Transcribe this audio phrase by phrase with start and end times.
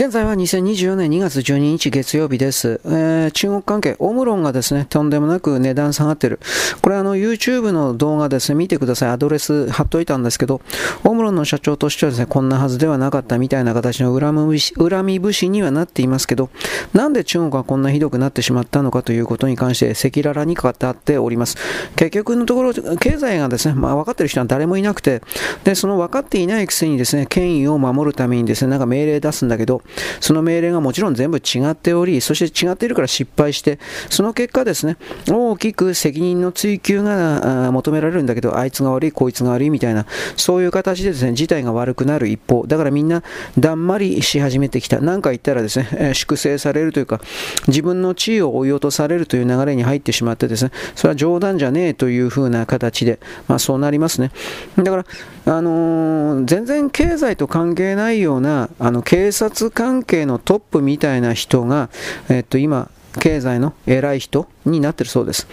[0.00, 2.80] 現在は2024年2月12日月曜日です。
[2.84, 6.38] えー、中国関係、オムロンがですね、とんでもなく値段下がってる。
[6.82, 9.10] これあの YouTube の動画ですね、見てください。
[9.10, 10.60] アドレス貼っといたんですけど、
[11.02, 16.48] オムロンの社長としてはですね、こんなはずではなかったみたいな形の恨み恨み節にはなっていますけど、
[16.92, 21.56] なんで中国がこんなひどくなってしまったのかということに関して赤裸々に語っております。
[21.96, 25.22] 結局のところ、経済がですね、まあ分かってる人は誰もいなくて、
[25.64, 29.82] で、その分かっていないくせにですね、権威を守るためにですね、なんか命令出すんだけど、
[30.20, 33.78] その命令がもちろん全部違っており、そして違っているから失敗して、
[34.10, 34.96] その結果ですね、
[35.28, 40.06] 大きく責任の追及が求められるんだけど、あいつが悪い、こいつが悪いみたいな、
[40.36, 43.22] そういう形でですね、事態が悪くなる一方、だからみんな
[43.58, 45.00] だんまりし始めてきた。
[45.00, 47.20] 何か言ったらですね、粛清されるというか、
[47.66, 54.30] 自分の地位を追い落とされるという流れに入ってしまってですね、それは冗談じゃねえというふうな形で、まあそうなりますね。
[54.76, 55.04] だから、
[55.46, 61.88] あのー、全然経済と関係ないような、あの警察関係のトップみたいな人が、
[62.28, 62.90] えっと、今、
[63.20, 65.46] 経済の偉い人になってるそうです。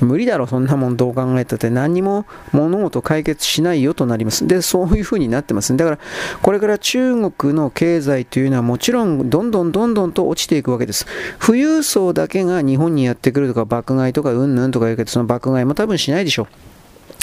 [0.00, 4.46] 無理だろ、そんなもんどう考えたって何にも物事解決しないよとなります。
[4.46, 5.76] で、そういう風になってます。
[5.76, 5.98] だから、
[6.42, 11.04] これから中国の経済というのはもちろんどんどんどんどんと落ちていくわけです。
[11.44, 16.46] 富裕層だけが日本にやってくるとか爆買いとかうんぬんとか言うけど、その爆買いも多分しないでしょう。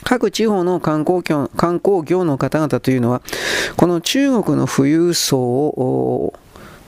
[0.04, 3.22] 各地方の観光業観光業の方々というのは、
[3.76, 6.34] この中国の富裕層を、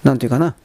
[0.03, 0.55] なんていうかな、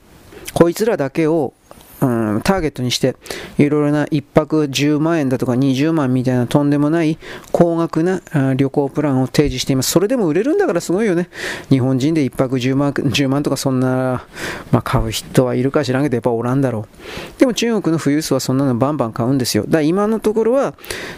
[0.55, 1.53] こいつらだけを
[2.01, 3.17] うん、ターゲットにして、
[3.59, 7.19] いろいろな1泊10万円だとか20万みたいなとんでもない
[7.53, 8.21] 高額な
[8.57, 9.91] 旅行プランを提示しています。
[9.91, 11.29] それでも売れるんだからすごいよね。
[11.71, 14.25] 日本人で1泊10万 ,10 万とかそんな、
[14.73, 17.41] まあ、買う人はいるか知らんけどやっぱおらんだろう。
[17.41, 19.65] でも中国の富裕層はそんなのバンバン買うんですよ。
[19.65, 20.75] だから今のところは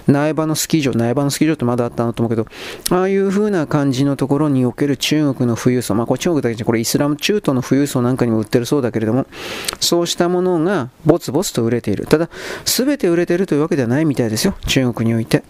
[0.07, 2.47] 苗場のスキー場、苗場のスキー場ってまだあったなと思うけど、
[2.97, 9.27] ああいう風な感じのところにおける中国の富裕層、まあこれ中国だけじゃこれイスラム中東の富裕層なんかにも売ってるそうだけれども、
[9.81, 12.07] そうしたものががボツボツと売れている。
[12.07, 12.29] ただ、
[12.65, 14.55] 全て売れているというわけではないみたいですよ。
[14.67, 15.43] 中国において。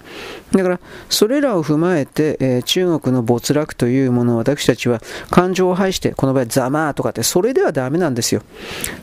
[0.53, 0.81] だから、
[1.11, 8.43] それらを踏まえて、えー、中国の没落というものを私たちは感情を排して、この場合ざまーとかって、それではダメなんですよ。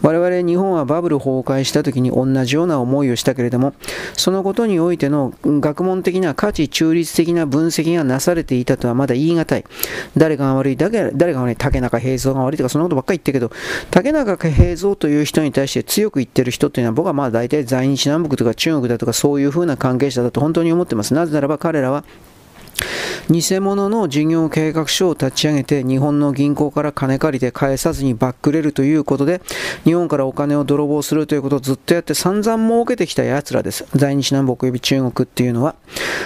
[0.01, 3.73] 我々日本はバブル崩壊した時に同じような思いをしたけれども、
[4.13, 9.65] そのことにおいての学問的な価値中立的な分析がなされていたとはまだ言い難い。
[10.15, 13.51] 誰が悪い、誰が悪い、竹中平蔵が悪いとかそんなことばっかり言ってるけど、
[13.91, 21.13] 竹中平蔵という人に対して強強く言ってる人っていうのは僕はまあ大体在日南北とか中国だとかそういうふうな関係者だと本当に思ってます。
[21.13, 22.03] なぜならば彼らは
[23.29, 29.41] 偽物の事業計画書を立ち上げて日本の銀行から金借りて返さずにバックれるということで
[29.83, 33.85] 日本からお金を泥棒するということをずっとやって散々儲けてきた奴らです。
[33.95, 35.75] 在日南北及び中国っていうのは。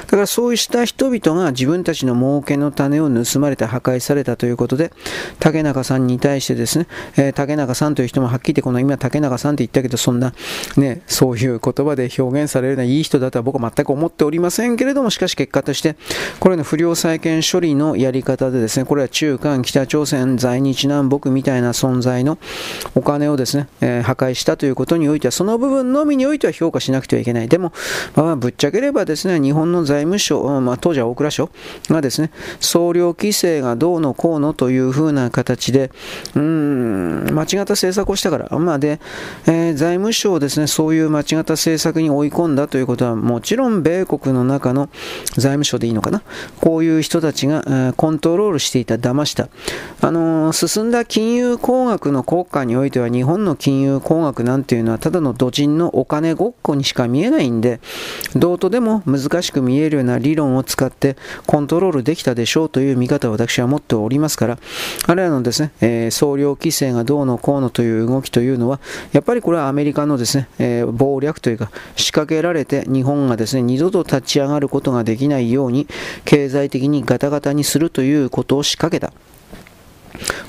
[0.02, 4.92] だからそうした人々が自分たちの儲けの種を盗まれて破壊されたということで
[5.40, 10.34] 竹中さんに対してですね、えー、竹中さんという人もはっきり言ってこの今竹中さんって言ったけどそんな
[10.78, 15.96] ね、そういう言葉で表現されるようないい人だとは僕は全く思っておりませんけれどもしかし結果として
[16.40, 22.38] これの不良債権処理のやり方でですね、これは中韓、北朝鮮、在日南北みたいな存在の
[22.96, 27.50] お金をですね、えー、破壊したということにおいては、その部分のみにおいては評価しなくてはいけない。
[27.50, 27.74] でも、
[28.16, 31.50] まあ、ぶっちゃければですね、日本の財務省、まあ、当時は大蔵省
[31.90, 35.92] がですね、総量規制がどうのこうのというふうな形で、
[36.36, 39.02] うん、間違った政策をしたから、まあ、で、
[39.46, 44.90] えー、財務省をですね、そういう間違った政策に追い込んだということは、もちろん米国の中の
[45.36, 46.22] 財務省でいいのかな。
[46.62, 49.50] こういう人たちがコントロールしていた、騙した。
[50.02, 57.80] あの進んだ金融工学の国家においては日本の金融工学なんていうのはただの土人のお金ごっこにしか見えないんで、
[58.36, 64.60] どうとでも難しく見えるような理論を使ってコントロールできたでしょうという見方を私は持っておりますから、
[65.08, 68.80] あれらのですね、えー、総量規制がどうのこうのという動きというのは、
[69.12, 75.88] やっぱりこれはアメリカのですね、えー、謀略というか仕掛けられて日本がですね、二度と立ち上がることができないように
[76.26, 79.14] 経済的にガタガタにするということを仕掛けた。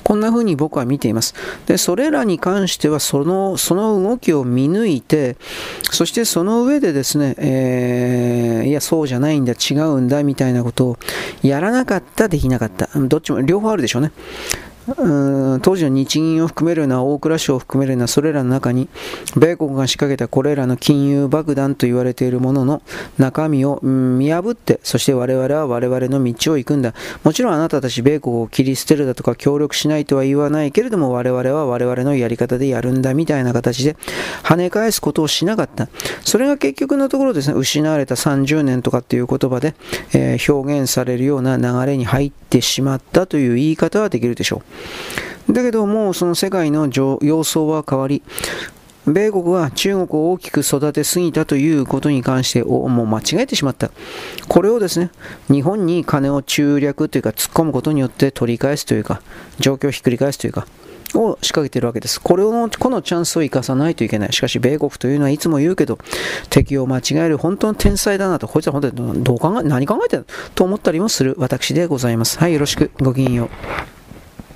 [0.03, 1.33] こんな風に僕は見ています。
[1.65, 5.37] で、それらに関してはその、その動きを見抜いて、
[5.83, 10.97] そしてその上でですね、えー、いや、そうじゃないんだ、違うんだ、みたいなことを
[11.43, 12.89] やらなかった、できなかった。
[12.95, 14.11] どっちも、両方あるでしょうね。
[14.87, 18.89] うん当時の日銀を含めるような大蔵省を含めるようなそれらの中に
[19.35, 22.81] 米国が仕掛けたこれらの金融爆弾と言われているものの
[23.17, 26.93] 中身を、見破ってそして我々は我々の道を行くんだ。
[27.23, 33.95] もちろんあなたたち米国を切り捨てるだとか協力しないとは言わないけれども我々は我々のやり方でやるんだみたいな形で
[34.43, 35.89] 跳ね返すことをしなかった。
[36.23, 39.75] それが結局のところですね失われた30年とかっていう言葉で、
[40.13, 44.70] えー、表現されるような流れに入ってしまったという言い方はできるでしょう。
[45.49, 48.21] だけどもうその世界の様相は変わり、
[49.07, 53.91] 米国は中国を大きく育てすぎたということに関してもう間違えてしまった。
[54.47, 55.09] これをですね、
[55.49, 59.21] 日本に金を中略というか突っ込むことによって取り返すというか、
[59.59, 60.67] 状況をひっくり返すというか、
[61.13, 62.21] を仕掛けているわけです。
[62.21, 64.33] これを、このチャンスを生かさないといけない。
[64.33, 65.99] しかし、米国というのはいつも言うけど、
[66.49, 70.25] 敵を間違える本当の天才だなと、こいつは本当にどう考え、何考えてる
[70.55, 72.39] と思ったりもする私でございます。
[72.39, 72.91] はい、よろしく。
[72.99, 74.00] ごきげんよう。